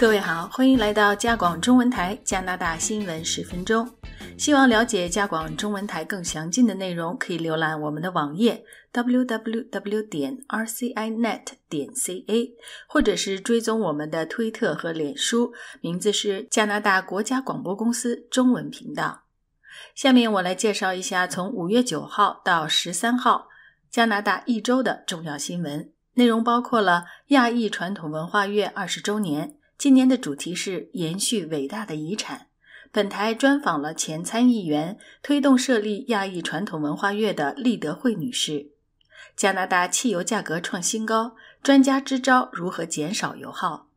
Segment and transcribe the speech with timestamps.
[0.00, 3.86] 各位好，欢迎来到加广中文台加拿大新闻十分钟。
[4.38, 8.64] 希望了解加广中文台更详尽的内容，可以浏览我们的网页
[8.94, 12.50] www 点 rcinet 点 ca，
[12.86, 15.52] 或者是追踪我们的推特和脸书，
[15.82, 19.24] 名字是加拿大国家广播公司中文频道。
[19.94, 23.48] 下面我来介绍一下从五月九号到十三号
[23.90, 29.56] 加拿大一周的重要新闻内容，包括了亚裔传统文化月二十周年。
[29.80, 32.48] 今年的主题是延续伟大的遗产。
[32.92, 38.72] 本台专访了前参议员、推动设立亚裔传统文化月的利德惠女士。
[39.34, 43.88] 加拿大汽油价格创新高，专家支招如何减少油耗？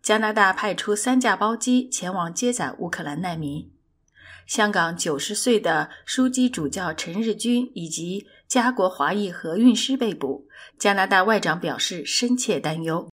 [0.00, 3.70] 加拿大派出三架包机前往接载乌克兰难民。
[4.46, 13.10] 香港九十岁的枢机主教陈日君以及加国华裔合运师被捕，加拿大外长表示深切担忧。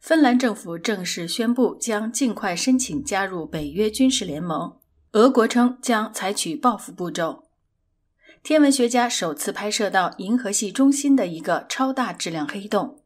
[0.00, 4.78] 芬兰政府正式宣布将尽快申请加入北约军事联盟。
[5.12, 7.44] 俄国称将采取报复步骤。
[8.42, 12.98] 天文学家首次拍摄到银河系中心的一个超大质量黑洞。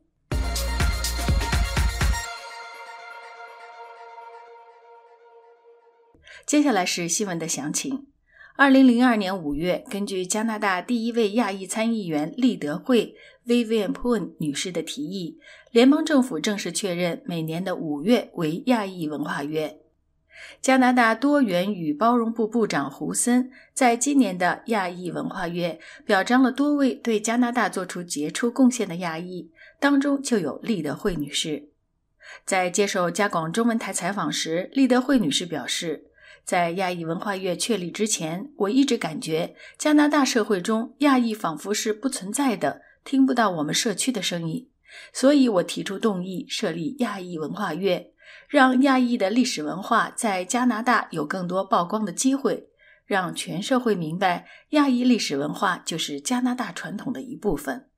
[6.47, 8.14] 接下来是新闻的详情。
[8.56, 15.41] 二零零二年五月，根据加拿大第一位亚裔参议员利德惠 （Vivian Poon） 女士的提议，
[15.72, 19.80] 联邦政府正式确认每年的五月为亚裔文化月。
[20.62, 31.70] 加拿大多元与包容部部长胡森在今年的亚裔文化月表彰了多位对加拿大做出杰出贡献的亚裔，当中就有利德惠女士。
[32.47, 36.05] 在接受加广中文台采访时，利德惠女士表示。
[36.45, 44.69] 在亚裔文化月确立之前，我一直感觉加拿大社会中亚裔仿佛是不存在的，听不到我们社区的声音。
[45.12, 48.12] 所以我提出动议设立亚裔文化月，
[48.47, 52.69] 让亚裔的历史文化在加拿大有更多曝光的机会，
[53.06, 57.88] 让全社会明白亚裔历史文化就是加拿大传统的一部分。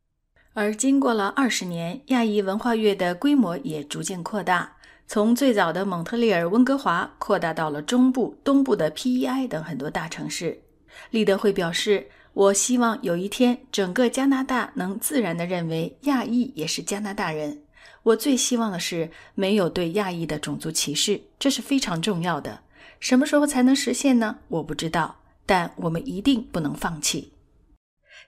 [0.54, 4.75] 而经过了二十年，亚裔文化月的规模也逐渐扩大。
[5.08, 10.62] 从最早的蒙特利尔、温哥华扩大到了中部、东部的 PEI 等很多大城市。
[11.10, 17.62] 利德会表示：“我希望有一天，整个加拿大能自然地认为亚裔也是加拿大人。
[18.02, 22.60] 我最希望的是没有对亚裔的种族歧视，这是非常重要的。
[22.98, 24.38] 什么时候才能实现呢？
[24.48, 27.32] 我不知道，但我们一定不能放弃。”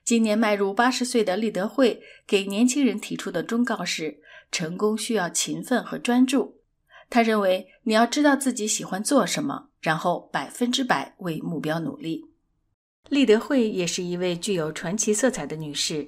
[0.04, 4.20] 今年迈入八十岁的利德会给年轻人提出的忠告是：
[4.52, 6.57] 成功需要勤奋和专注。
[7.10, 12.24] 他认为你要知道自己喜欢做什么，然后百分之百为目标努力。
[13.08, 16.06] 利德惠也是一位具有传奇色彩的女士。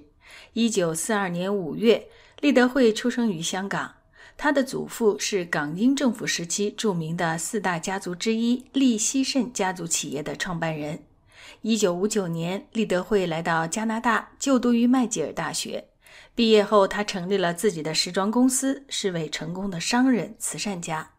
[0.53, 2.07] 一九四二年五月，
[2.41, 3.95] 利德惠出生于香港。
[4.37, 11.03] 她的祖父是港英政府时期著名的四大家族之一利希慎家族企业的创办人。
[11.63, 15.90] 一九五九年，利德惠来到加拿大就读于麦吉尔大学。
[16.35, 21.13] 毕业后，他成立了自己的时装公司，是位成功的商人、慈善家。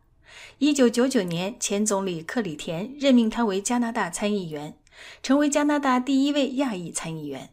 [0.57, 4.77] 一九九九年，前总理克里田任命他为加拿大参议员，
[5.21, 7.49] 成为加拿大第一位亚裔参议员。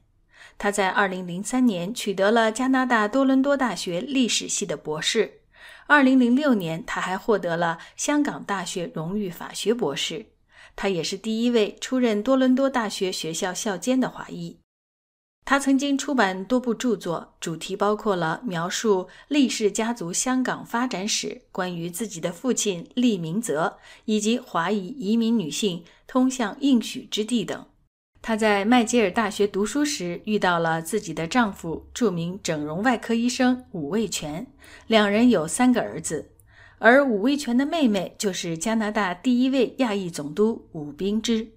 [0.57, 5.41] 他在二零零三年取得了加拿大多伦多大学历史系的博士。
[5.87, 10.27] 二零零六年，他还获得了香港大学荣誉法学博士。
[10.77, 14.59] 他也是第一位出任多伦多大学学校校监的华裔。
[15.51, 27.65] 他曾经出版多部著作，主题包括了描述利氏家族香港发展史、关于自己的父亲利明泽以及华裔移民女性通向应许之地等。
[28.21, 34.47] 他在麦吉尔大学读书时遇到了自己的丈夫，著名整容外科医生武卫全，
[34.87, 36.33] 两人有三个儿子，
[36.77, 41.53] 而武卫全的妹妹就是加拿大第一位亚裔总督武冰之。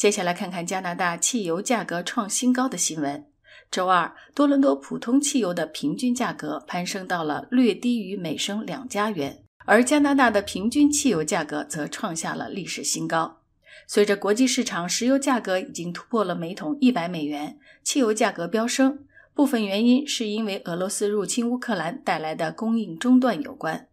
[0.00, 3.26] 接下来看看加拿大汽油价格创新高的新闻。
[3.70, 13.42] 周二，多伦多普通汽油的平均价格攀升到了略低于每升两加元，而加拿大的平均汽油价格则创下了历史新高。
[13.86, 19.00] 随着国际市场石油价格已经突破了每桶一百美元，汽油价格飙升，
[19.34, 23.88] 部分原因是因为俄罗斯入侵乌克兰带来的供应中断有关，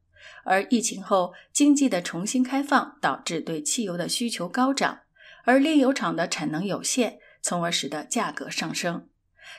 [0.46, 5.00] 而疫情后经济的重新开放导致对汽油的需求高涨。
[5.48, 9.08] 而炼油厂的产能有限，从而使得价格上升。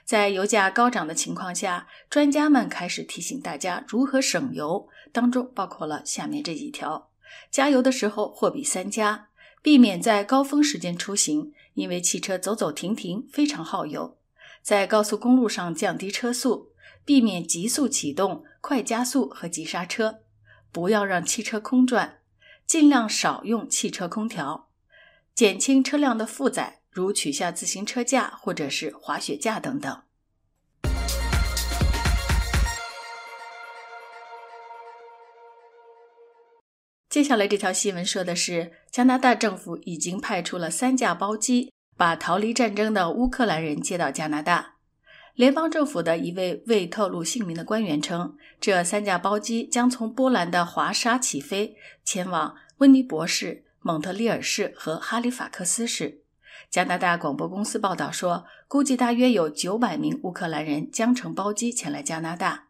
[0.04, 7.10] 在油价高涨的情况下，专家们开始提醒大家如何省油，当中包括了下面这几条：
[7.50, 9.28] 加油的时候货比三家，
[9.62, 14.18] 避免在高峰时间出行，因为汽车走走停停非常耗油。
[14.60, 16.72] 在高速公路上降低车速，
[17.06, 20.18] 避免急速启动、快加速和急刹车，
[20.70, 22.18] 不要让汽车空转，
[22.66, 24.67] 尽量少用汽车空调，
[25.38, 30.02] 减轻车辆的负载，如取下自行车架或者是滑雪架等等。
[37.08, 44.74] 接下来这条新闻说的是，加拿大政府已经派出了三架包机，把逃离战争的乌克兰人接到加拿大。
[45.36, 56.20] 联邦政府的一位未透露姓名的官员称，这三架包机将从波兰的华沙起飞，前往温尼伯市、蒙特利尔市和哈利法克斯市。
[56.70, 62.66] 加拿大广播公司报道说，估计大约有九百名乌克兰人将乘包机前来加拿大。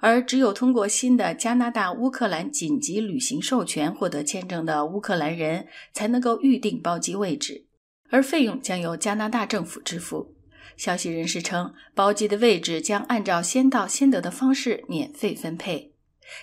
[0.00, 7.66] 而只有通过新的加拿大乌克兰紧急旅行授权获得签证的乌克兰人，才能够预定包机位置，
[8.08, 10.34] 而费用将由加拿大政府支付。
[10.76, 15.94] 消息人士称，包机的位置将按照先到先得的方式免费分配。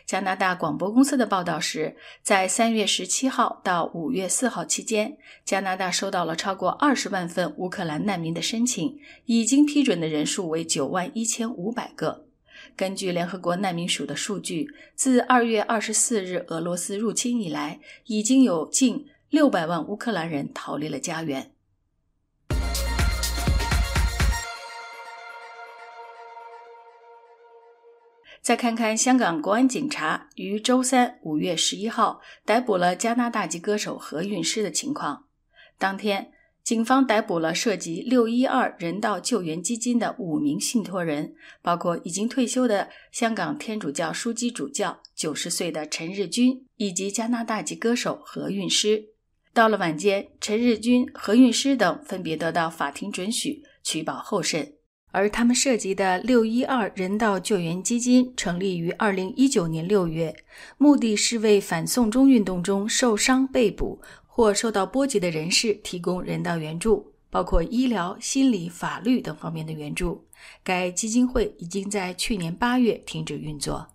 [0.06, 12.26] 加拿大广播公司的报道是，在三月十七号到五月四号期间，加拿大收到了超过二十万份乌克兰难民的申请，已经批准的人数为九万一千五百个。
[12.76, 21.52] 根据联合国难民署的数据，自二月二十四日俄罗斯入侵以来，已经有近六百万乌克兰人逃离了家园。
[28.48, 35.26] 再看看香港国安警察于周三五月十一号逮捕了加拿大籍歌手何韵诗的情况，
[35.78, 36.32] 当天。
[36.64, 49.08] 警方逮捕了涉及六一二人道救援基金的五名信托人，包括已经退休的香港天主教枢机主教九十岁的陈日君，以及加拿大籍歌手何韵诗。
[49.54, 54.77] 到了晚间，陈日君、何韵诗等分别得到法庭准许取保候审。
[55.12, 60.36] 而他们涉及的六一二人道救援基金成立于二零一九年六月，
[60.78, 64.00] 目的是为反送中运动中受伤、被捕。
[64.40, 70.24] 或受到波及的人士提供人道援助，包括医疗、心理、法律等方面的援助。
[70.64, 73.88] 该基金会已经在去年八月停止运作。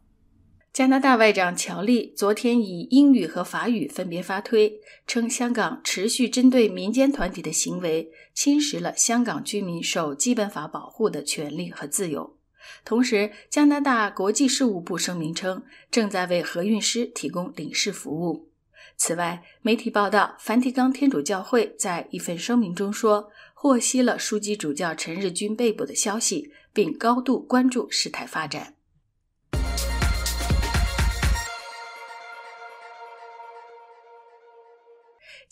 [0.72, 12.38] 加拿大外长乔利昨天以英语和法语分别发推，称香港持续针对民间团体的行为侵蚀了香港居民受基本法保护的权利和自由。
[12.86, 18.48] 同时，加拿大国际事务部声明称，正在为何韵诗提供领事服务。
[18.96, 28.76] 此外，媒体报道，梵蒂冈天主教会在一份声明中说，获悉了枢机主教陈日君被捕的消息，并高度关注事态发展。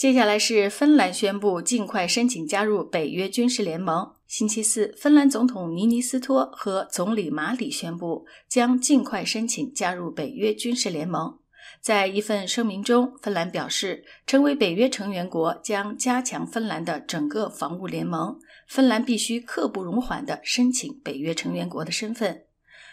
[0.01, 4.11] 接下来是芬兰宣布尽快申请加入北约军事联盟。
[4.27, 11.39] 星期四，芬兰总统尼尼斯托和总理马里宣布将尽快申请加入北约军事联盟。
[11.83, 18.39] 在一份声明中，芬兰表示，成为北约成员国将加强芬兰的整个防务联盟。
[18.67, 22.45] 芬兰必须刻不容缓地申请北约成员国的身份。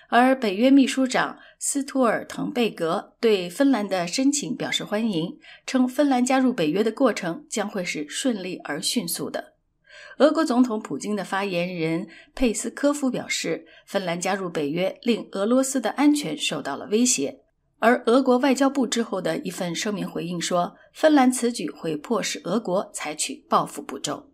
[0.10, 9.56] 而北约秘书长斯图尔滕贝格对芬兰的申请表示欢迎，称芬兰加入北约的过程将会是顺利而迅速的。
[10.20, 17.42] 俄国总统普京的发言人佩斯科夫表示，芬兰加入北约令俄罗斯的安全受到了威胁。
[17.80, 24.32] 而俄国外交部之后的一份声明回应说，芬兰此举会迫使俄国采取报复步骤。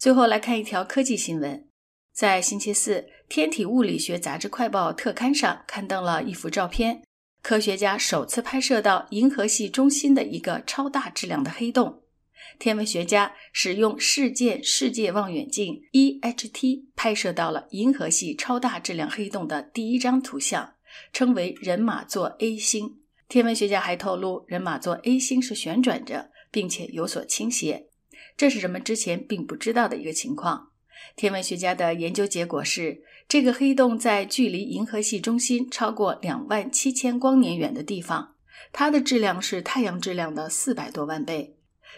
[0.00, 1.68] 最后来看一条科技新闻，
[2.10, 2.94] 在星期四，
[3.28, 7.02] 《天体物理学杂志快报》特刊上刊登了一幅照片，
[7.42, 12.00] 科学家首次拍摄到银河系中心的一个超大质量的黑洞。
[12.58, 20.76] 天文学家使用事件世界望远镜 （EHT） 拍摄到了银河系超大质量黑洞的第一张图像，
[21.12, 23.00] 称为人马座 A 星。
[23.28, 27.89] 天文学家还透露，人马座 A 星是旋转着，并且有所倾斜，
[28.36, 30.70] 这是人们之前并不知道的一个情况。
[31.16, 38.34] 天文学家的研究结果是，这个黑洞在距离银河系中心超过两万七千光年远的地方，
[38.72, 41.56] 它的质量是太阳质量的四百多万倍。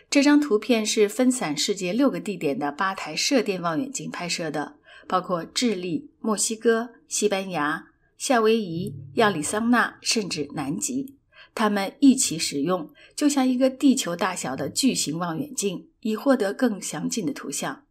[0.09, 7.87] 这张图片是分散世界六个地点的八台射电望远镜拍摄的，包括智利、墨西哥、西班牙、
[8.17, 11.17] 夏威夷、亚利桑那，甚至南极。
[11.55, 17.85] 它们一起使用，就像一个地球大小的巨型望远镜，以获得更详尽的图像。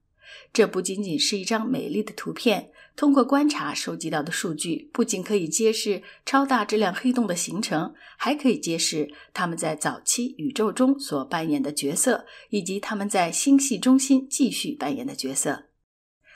[0.53, 15.65] 这不仅仅是一张美丽的图片，通过观察收集到的数据，不仅可以揭示超大质量黑洞的形成，还可以揭示它们在早期宇宙中所扮演的角色，以及它们在星系中心继续扮演的角色。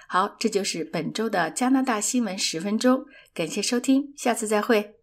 [0.08, 4.95] 好，这就是本周的加拿大新闻十分钟，感谢收听，下次再会。